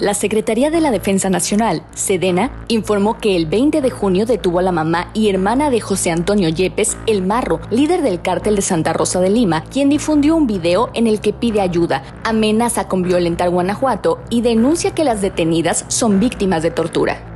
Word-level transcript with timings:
La 0.00 0.14
Secretaría 0.14 0.70
de 0.70 0.80
la 0.80 0.90
Defensa 0.90 1.28
Nacional, 1.28 1.82
Sedena, 1.92 2.50
informó 2.68 3.18
que 3.18 3.36
el 3.36 3.44
20 3.44 3.82
de 3.82 3.90
junio 3.90 4.24
detuvo 4.24 4.58
a 4.58 4.62
la 4.62 4.72
mamá 4.72 5.10
y 5.12 5.28
hermana 5.28 5.68
de 5.68 5.82
José 5.82 6.10
Antonio 6.10 6.48
Yepes, 6.48 6.96
el 7.06 7.20
Marro, 7.20 7.60
líder 7.68 8.00
del 8.00 8.22
cártel 8.22 8.56
de 8.56 8.62
Santa 8.62 8.94
Rosa 8.94 9.20
de 9.20 9.28
Lima, 9.28 9.62
quien 9.64 9.90
difundió 9.90 10.36
un 10.36 10.46
video 10.46 10.88
en 10.94 11.06
el 11.06 11.20
que 11.20 11.34
pide 11.34 11.60
ayuda, 11.60 12.02
amenaza 12.24 12.88
con 12.88 13.02
violentar 13.02 13.50
Guanajuato 13.50 14.20
y 14.30 14.40
denuncia 14.40 14.94
que 14.94 15.04
las 15.04 15.20
detenidas 15.20 15.84
son 15.88 16.18
víctimas 16.18 16.62
de 16.62 16.70
tortura. 16.70 17.29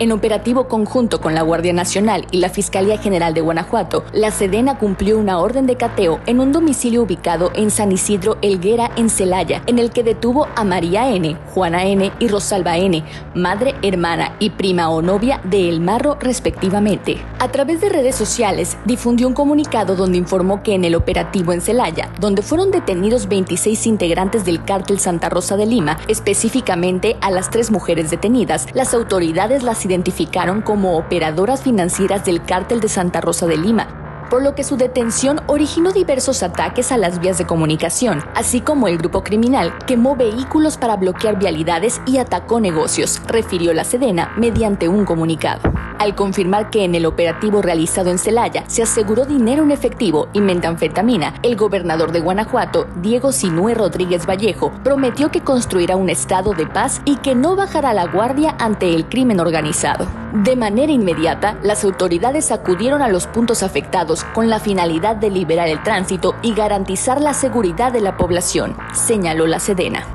En 0.00 0.10
operativo 0.10 0.66
conjunto 0.66 1.20
con 1.20 1.36
la 1.36 1.42
Guardia 1.42 1.72
Nacional 1.72 2.26
y 2.32 2.38
la 2.38 2.48
Fiscalía 2.48 2.98
General 2.98 3.32
de 3.32 3.42
Guanajuato, 3.42 4.02
la 4.12 4.32
Sedena 4.32 4.76
cumplió 4.76 5.16
una 5.16 5.38
orden 5.38 5.66
de 5.66 5.76
cateo 5.76 6.18
en 6.26 6.40
un 6.40 6.50
domicilio 6.50 7.02
ubicado 7.02 7.52
en 7.54 7.70
San 7.70 7.92
Isidro 7.92 8.36
Elguera, 8.42 8.90
en 8.96 9.08
Celaya, 9.08 9.62
en 9.68 9.78
el 9.78 9.90
que 9.90 10.02
detuvo 10.02 10.48
a 10.56 10.64
María 10.64 11.08
N., 11.10 11.36
Juana 11.54 11.84
N. 11.84 12.10
y 12.18 12.26
Rosalba 12.26 12.76
N., 12.76 13.04
madre, 13.36 13.76
hermana 13.82 14.34
y 14.40 14.50
prima 14.50 14.90
o 14.90 15.00
novia 15.00 15.40
de 15.44 15.68
El 15.68 15.80
Marro, 15.80 16.16
respectivamente. 16.18 17.18
A 17.38 17.52
través 17.52 17.80
de 17.80 17.88
redes 17.88 18.16
sociales, 18.16 18.76
difundió 18.84 19.28
un 19.28 19.34
comunicado 19.34 19.94
donde 19.94 20.18
informó 20.18 20.64
que 20.64 20.74
en 20.74 20.84
el 20.84 20.96
operativo 20.96 21.52
en 21.52 21.60
Celaya, 21.60 22.10
donde 22.18 22.42
fueron 22.42 22.72
detenidos 22.72 23.28
26 23.28 23.86
integrantes 23.86 24.44
del 24.44 24.64
cártel 24.64 24.98
Santa 24.98 25.28
Rosa 25.28 25.56
de 25.56 25.66
Lima, 25.66 25.98
específicamente 26.08 27.16
a 27.20 27.30
las 27.30 27.48
tres 27.48 27.70
mujeres 27.70 28.10
detenidas, 28.10 28.66
las 28.74 28.92
autoridades 28.92 29.62
las 29.62 29.83
identificaron 29.84 30.62
como 30.62 30.96
operadoras 30.96 31.62
financieras 31.62 32.24
del 32.24 32.42
cártel 32.42 32.80
de 32.80 32.88
Santa 32.88 33.20
Rosa 33.20 33.46
de 33.46 33.56
Lima, 33.56 34.26
por 34.30 34.42
lo 34.42 34.54
que 34.54 34.64
su 34.64 34.76
detención 34.76 35.40
originó 35.46 35.92
diversos 35.92 36.42
ataques 36.42 36.92
a 36.92 36.96
las 36.96 37.20
vías 37.20 37.38
de 37.38 37.46
comunicación, 37.46 38.22
así 38.34 38.60
como 38.60 38.88
el 38.88 38.98
grupo 38.98 39.22
criminal 39.22 39.74
quemó 39.86 40.16
vehículos 40.16 40.76
para 40.76 40.96
bloquear 40.96 41.38
vialidades 41.38 42.00
y 42.06 42.18
atacó 42.18 42.60
negocios, 42.60 43.20
refirió 43.26 43.74
la 43.74 43.84
Sedena 43.84 44.32
mediante 44.36 44.88
un 44.88 45.04
comunicado 45.04 45.73
al 45.98 46.14
confirmar 46.14 46.70
que 46.70 46.84
en 46.84 46.94
el 46.94 47.06
operativo 47.06 47.62
realizado 47.62 48.10
en 48.10 48.18
Celaya 48.18 48.64
se 48.66 48.82
aseguró 48.82 49.24
dinero 49.24 49.62
en 49.62 49.70
efectivo 49.70 50.28
y 50.32 50.40
metanfetamina, 50.40 51.34
el 51.42 51.56
gobernador 51.56 52.12
de 52.12 52.20
Guanajuato, 52.20 52.86
Diego 52.96 53.32
Sinue 53.32 53.74
Rodríguez 53.74 54.26
Vallejo, 54.26 54.72
prometió 54.82 55.30
que 55.30 55.40
construirá 55.40 55.96
un 55.96 56.10
estado 56.10 56.52
de 56.52 56.66
paz 56.66 57.00
y 57.04 57.16
que 57.16 57.34
no 57.34 57.56
bajará 57.56 57.92
la 57.92 58.06
guardia 58.06 58.56
ante 58.58 58.94
el 58.94 59.06
crimen 59.06 59.40
organizado. 59.40 60.06
De 60.32 60.56
manera 60.56 60.92
inmediata, 60.92 61.58
las 61.62 61.84
autoridades 61.84 62.50
acudieron 62.50 63.02
a 63.02 63.08
los 63.08 63.26
puntos 63.26 63.62
afectados 63.62 64.24
con 64.34 64.50
la 64.50 64.58
finalidad 64.58 65.16
de 65.16 65.30
liberar 65.30 65.68
el 65.68 65.82
tránsito 65.82 66.34
y 66.42 66.54
garantizar 66.54 67.20
la 67.20 67.34
seguridad 67.34 67.92
de 67.92 68.00
la 68.00 68.16
población, 68.16 68.76
señaló 68.92 69.46
la 69.46 69.60
Sedena. 69.60 70.13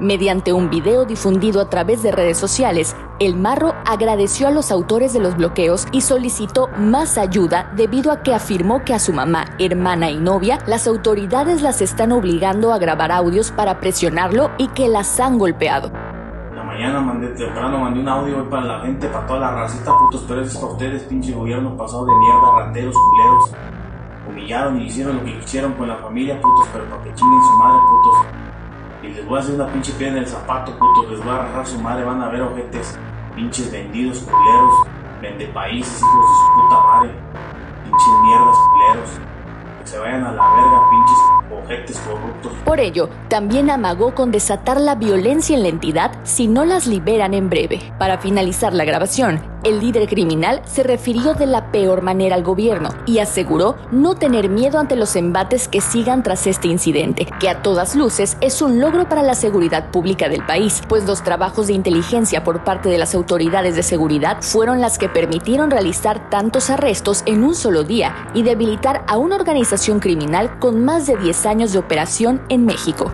Mediante 0.00 0.52
un 0.52 0.68
video 0.68 1.06
difundido 1.06 1.58
a 1.58 1.70
través 1.70 2.02
de 2.02 2.12
redes 2.12 2.36
sociales, 2.36 2.94
el 3.18 3.34
Marro 3.34 3.72
agradeció 3.86 4.46
a 4.46 4.50
los 4.50 4.70
autores 4.70 5.14
de 5.14 5.20
los 5.20 5.38
bloqueos 5.38 5.86
y 5.90 6.02
solicitó 6.02 6.68
más 6.76 7.16
ayuda 7.16 7.72
debido 7.74 8.12
a 8.12 8.22
que 8.22 8.34
afirmó 8.34 8.84
que 8.84 8.92
a 8.92 8.98
su 8.98 9.14
mamá, 9.14 9.46
hermana 9.58 10.10
y 10.10 10.18
novia 10.18 10.58
las 10.66 10.86
autoridades 10.86 11.62
las 11.62 11.80
están 11.80 12.12
obligando 12.12 12.74
a 12.74 12.78
grabar 12.78 13.10
audios 13.10 13.50
para 13.52 13.80
presionarlo 13.80 14.50
y 14.58 14.68
que 14.68 14.86
las 14.90 15.18
han 15.18 15.38
golpeado. 15.38 15.90
La 16.54 16.62
mañana 16.62 17.00
mandé 17.00 17.28
temprano, 17.28 17.78
mandé 17.78 18.00
un 18.00 18.08
audio 18.10 18.50
para 18.50 18.64
la 18.66 18.80
gente, 18.80 19.08
para 19.08 19.26
toda 19.26 19.40
la 19.40 19.50
racita, 19.52 19.96
putos, 19.98 20.26
pero 20.28 20.42
es 20.42 20.54
para 20.58 20.72
ustedes, 20.72 21.04
pinche 21.04 21.32
gobierno 21.32 21.74
pasado 21.74 22.04
de 22.04 22.12
mierda, 22.16 22.66
rateros, 22.66 22.94
culeros. 22.94 23.52
Humillaron 24.28 24.78
y 24.78 24.84
hicieron 24.88 25.16
lo 25.16 25.24
que 25.24 25.30
hicieron 25.38 25.72
con 25.72 25.88
la 25.88 25.96
familia, 25.96 26.38
putos, 26.38 26.68
pero 26.70 26.84
para 26.84 27.02
que 27.02 27.14
chinguen 27.14 27.42
su 27.42 27.56
madre, 27.56 27.80
putos. 27.88 28.55
Les 29.26 29.30
voy 29.30 29.38
a 29.40 29.42
hacer 29.42 29.54
una 29.56 29.66
pinche 29.66 29.92
piedra 29.94 30.18
en 30.18 30.22
el 30.22 30.26
zapato, 30.28 30.70
puto. 30.78 31.10
Les 31.10 31.18
voy 31.18 31.30
a 31.30 31.34
agarrar 31.34 31.66
su 31.66 31.80
madre. 31.80 32.04
Van 32.04 32.22
a 32.22 32.28
ver 32.28 32.42
ojetes. 32.42 32.96
Pinches 33.34 33.72
vendidos, 33.72 34.20
culeros. 34.20 34.86
Vende 35.20 35.48
países, 35.48 36.00
hijos 36.00 36.30
de 36.30 36.36
su 36.36 36.62
puta 36.62 36.80
madre. 36.84 37.10
Pinches 37.82 38.20
mierdas, 38.22 38.56
culeros. 38.70 39.10
Que 39.80 39.86
se 39.88 39.98
vayan 39.98 40.24
a 40.26 40.30
la 40.30 40.48
verga, 40.54 40.90
pinches 40.90 41.18
ojetes 41.64 41.98
corruptos. 42.08 42.52
Por 42.64 42.78
ello, 42.78 43.08
también 43.28 43.68
amagó 43.68 44.14
con 44.14 44.30
desatar 44.30 44.80
la 44.80 44.94
violencia 44.94 45.56
en 45.56 45.64
la 45.64 45.70
entidad 45.70 46.12
si 46.22 46.46
no 46.46 46.64
las 46.64 46.86
liberan 46.86 47.34
en 47.34 47.50
breve. 47.50 47.92
Para 47.98 48.18
finalizar 48.18 48.74
la 48.74 48.84
grabación, 48.84 49.42
el 49.66 49.80
líder 49.80 50.08
criminal 50.08 50.62
se 50.64 50.84
refirió 50.84 51.34
de 51.34 51.46
la 51.46 51.72
peor 51.72 52.00
manera 52.00 52.36
al 52.36 52.44
gobierno 52.44 52.90
y 53.04 53.18
aseguró 53.18 53.74
no 53.90 54.14
tener 54.14 54.48
miedo 54.48 54.78
ante 54.78 54.94
los 54.94 55.16
embates 55.16 55.66
que 55.66 55.80
sigan 55.80 56.22
tras 56.22 56.46
este 56.46 56.68
incidente, 56.68 57.26
que 57.40 57.48
a 57.48 57.62
todas 57.62 57.96
luces 57.96 58.36
es 58.40 58.62
un 58.62 58.80
logro 58.80 59.08
para 59.08 59.24
la 59.24 59.34
seguridad 59.34 59.90
pública 59.90 60.28
del 60.28 60.46
país, 60.46 60.82
pues 60.88 61.04
los 61.04 61.24
trabajos 61.24 61.66
de 61.66 61.72
inteligencia 61.72 62.44
por 62.44 62.62
parte 62.62 62.88
de 62.88 62.98
las 62.98 63.12
autoridades 63.16 63.74
de 63.74 63.82
seguridad 63.82 64.40
fueron 64.40 64.80
las 64.80 64.98
que 64.98 65.08
permitieron 65.08 65.72
realizar 65.72 66.30
tantos 66.30 66.70
arrestos 66.70 67.24
en 67.26 67.42
un 67.42 67.56
solo 67.56 67.82
día 67.82 68.30
y 68.34 68.44
debilitar 68.44 69.04
a 69.08 69.16
una 69.18 69.34
organización 69.34 69.98
criminal 69.98 70.60
con 70.60 70.84
más 70.84 71.08
de 71.08 71.16
10 71.16 71.44
años 71.46 71.72
de 71.72 71.80
operación 71.80 72.40
en 72.50 72.66
México. 72.66 73.12